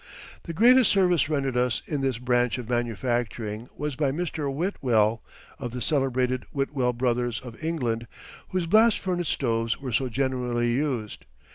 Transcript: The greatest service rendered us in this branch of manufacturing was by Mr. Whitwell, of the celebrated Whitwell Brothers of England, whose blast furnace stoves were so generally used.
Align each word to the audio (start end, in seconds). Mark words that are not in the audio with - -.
The 0.45 0.53
greatest 0.53 0.91
service 0.91 1.29
rendered 1.29 1.55
us 1.55 1.83
in 1.85 2.01
this 2.01 2.17
branch 2.17 2.57
of 2.57 2.67
manufacturing 2.67 3.69
was 3.77 3.95
by 3.95 4.09
Mr. 4.11 4.51
Whitwell, 4.51 5.21
of 5.59 5.73
the 5.73 5.79
celebrated 5.79 6.43
Whitwell 6.51 6.93
Brothers 6.93 7.39
of 7.41 7.63
England, 7.63 8.07
whose 8.49 8.65
blast 8.65 8.97
furnace 8.97 9.29
stoves 9.29 9.79
were 9.79 9.91
so 9.91 10.09
generally 10.09 10.71
used. 10.73 11.27